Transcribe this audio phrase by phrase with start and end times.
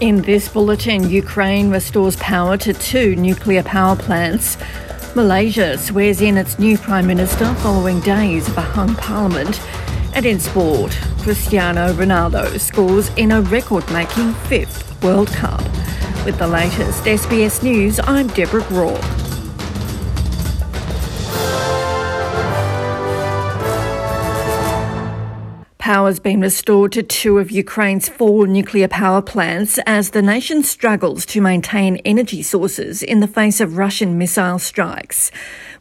[0.00, 4.58] In this bulletin, Ukraine restores power to two nuclear power plants.
[5.14, 9.58] Malaysia swears in its new Prime Minister following days of a hung parliament.
[10.14, 15.62] And in sport, Cristiano Ronaldo scores in a record making fifth World Cup.
[16.26, 19.25] With the latest SBS News, I'm Deborah Groarke.
[25.86, 30.64] Power has been restored to two of Ukraine's four nuclear power plants as the nation
[30.64, 35.30] struggles to maintain energy sources in the face of Russian missile strikes.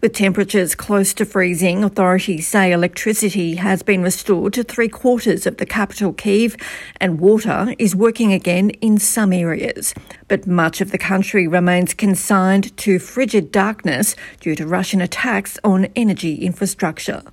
[0.02, 5.58] With temperatures close to freezing, authorities say electricity has been restored to three quarters of
[5.58, 6.56] the capital Kiev
[7.02, 9.96] and water is working again in some areas.
[10.28, 15.86] But much of the country remains consigned to frigid darkness due to Russian attacks on
[15.96, 17.24] energy infrastructure.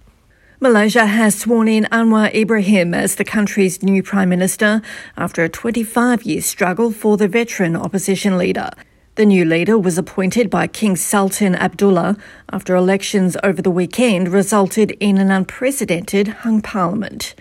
[0.62, 4.80] Malaysia has sworn in Anwar Ibrahim as the country's new Prime Minister
[5.16, 8.70] after a 25 year struggle for the veteran opposition leader.
[9.16, 12.16] The new leader was appointed by King Sultan Abdullah
[12.52, 17.34] after elections over the weekend resulted in an unprecedented hung parliament.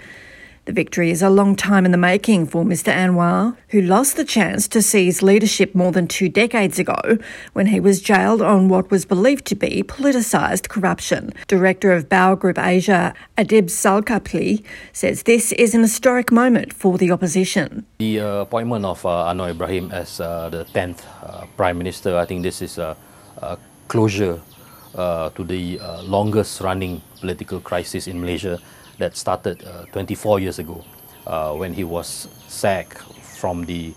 [0.66, 2.94] The victory is a long time in the making for Mr.
[2.94, 7.18] Anwar, who lost the chance to seize leadership more than two decades ago
[7.54, 11.34] when he was jailed on what was believed to be politicised corruption.
[11.48, 17.10] Director of Bower Group Asia, Adib Zalkapli, says this is an historic moment for the
[17.10, 17.84] opposition.
[17.98, 22.26] The uh, appointment of uh, Anwar Ibrahim as uh, the 10th uh, Prime Minister, I
[22.26, 22.96] think this is a,
[23.42, 24.40] a closure
[24.94, 28.60] uh, to the uh, longest running political crisis in Malaysia
[29.02, 30.86] that started uh, 24 years ago
[31.26, 33.02] uh, when he was sacked
[33.42, 33.94] from the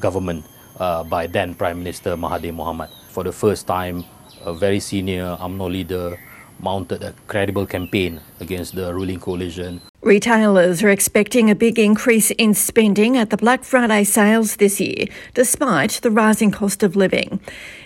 [0.00, 0.44] government
[0.78, 2.90] uh, by then Prime Minister Mahathir Mohamad.
[3.14, 4.04] For the first time,
[4.44, 6.18] a very senior UMNO leader
[6.60, 9.80] mounted a credible campaign against the ruling coalition.
[10.08, 15.04] Retailers are expecting a big increase in spending at the Black Friday sales this year,
[15.34, 17.40] despite the rising cost of living.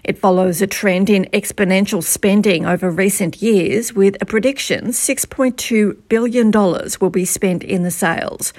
[0.04, 6.52] It follows a trend in exponential spending over recent years, with a prediction $6.2 billion
[7.00, 8.52] will be spent in the sales.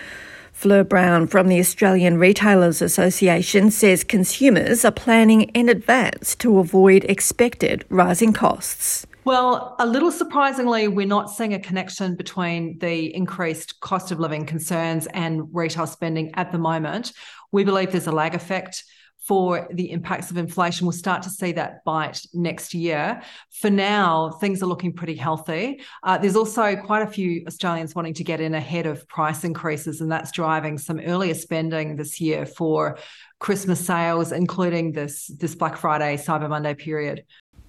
[0.51, 7.05] Fleur Brown from the Australian Retailers Association says consumers are planning in advance to avoid
[7.05, 9.07] expected rising costs.
[9.25, 14.45] Well, a little surprisingly, we're not seeing a connection between the increased cost of living
[14.45, 17.13] concerns and retail spending at the moment.
[17.53, 18.83] We believe there's a lag effect
[19.25, 20.85] for the impacts of inflation.
[20.85, 23.21] We'll start to see that bite next year.
[23.51, 25.81] For now, things are looking pretty healthy.
[26.03, 30.01] Uh, there's also quite a few Australians wanting to get in ahead of price increases,
[30.01, 32.97] and that's driving some earlier spending this year for
[33.39, 37.23] Christmas sales, including this, this Black Friday, Cyber Monday period.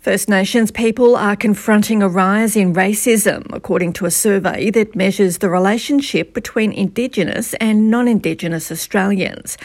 [0.04, 5.38] First Nations people are confronting a rise in racism, according to a survey that measures
[5.38, 9.56] the relationship between Indigenous and non Indigenous Australians.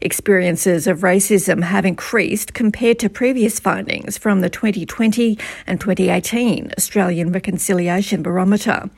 [0.00, 7.30] Experiences of racism have increased compared to previous findings from the 2020 and 2018 Australian
[7.30, 8.88] Reconciliation Barometer.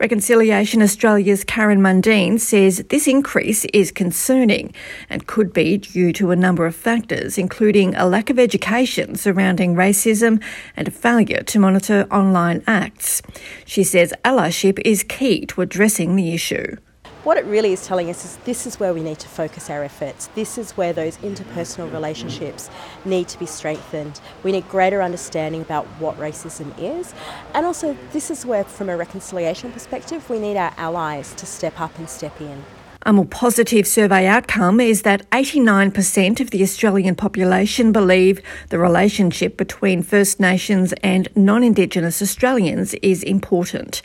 [0.00, 4.74] Reconciliation Australia's Karen Mundine says this increase is concerning
[5.08, 9.76] and could be due to a number of factors, including a lack of education surrounding
[9.76, 10.42] racism
[10.76, 13.22] and a failure to monitor online acts.
[13.64, 16.76] She says allyship is key to addressing the issue.
[17.24, 19.82] What it really is telling us is this is where we need to focus our
[19.82, 20.26] efforts.
[20.34, 22.68] This is where those interpersonal relationships
[23.06, 24.20] need to be strengthened.
[24.42, 27.14] We need greater understanding about what racism is.
[27.54, 31.80] And also, this is where, from a reconciliation perspective, we need our allies to step
[31.80, 32.62] up and step in.
[33.06, 39.56] A more positive survey outcome is that 89% of the Australian population believe the relationship
[39.56, 44.02] between First Nations and non Indigenous Australians is important.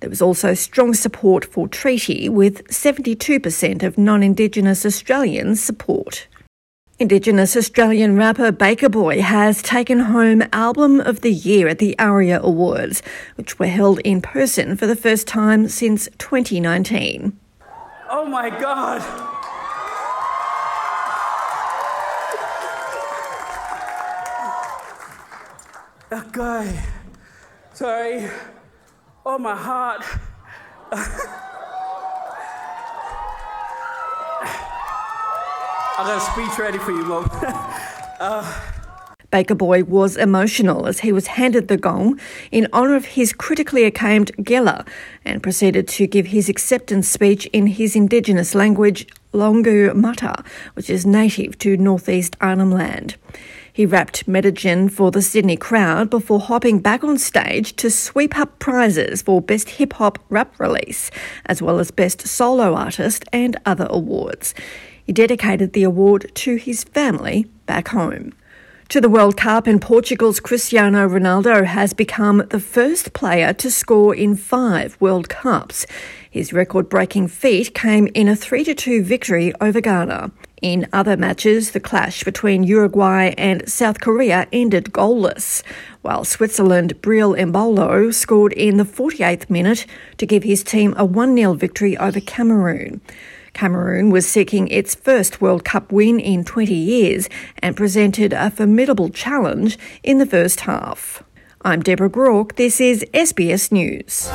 [0.00, 6.26] There was also strong support for treaty, with 72% of non Indigenous Australians support.
[6.96, 12.40] Indigenous Australian rapper Baker Boy has taken home Album of the Year at the ARIA
[12.40, 13.02] Awards,
[13.34, 17.36] which were held in person for the first time since 2019.
[18.08, 19.02] Oh my God!
[26.12, 26.80] Okay,
[27.72, 28.30] sorry.
[29.26, 30.04] Oh, my heart.
[35.96, 37.30] I got a speech ready for you, Mom.
[38.20, 38.60] uh,
[39.30, 42.20] Baker Boy was emotional as he was handed the gong
[42.52, 44.84] in honour of his critically acclaimed Gela
[45.24, 50.44] and proceeded to give his acceptance speech in his Indigenous language, Yolngu Matha,
[50.74, 53.16] which is native to northeast Arnhem Land.
[53.74, 58.60] He rapped Medicine for the Sydney crowd before hopping back on stage to sweep up
[58.60, 61.10] prizes for Best Hip Hop Rap Release,
[61.46, 64.54] as well as Best Solo Artist and other awards.
[65.04, 68.32] He dedicated the award to his family back home.
[68.90, 74.14] To the World Cup, and Portugal's Cristiano Ronaldo has become the first player to score
[74.14, 75.84] in five World Cups.
[76.30, 80.30] His record breaking feat came in a 3 2 victory over Ghana.
[80.64, 85.62] In other matches, the clash between Uruguay and South Korea ended goalless,
[86.00, 89.84] while Switzerland Breel Embolo scored in the 48th minute
[90.16, 93.02] to give his team a 1 0 victory over Cameroon.
[93.52, 97.28] Cameroon was seeking its first World Cup win in 20 years
[97.58, 101.22] and presented a formidable challenge in the first half.
[101.60, 102.56] I'm Deborah Groarke.
[102.56, 104.30] This is SBS News.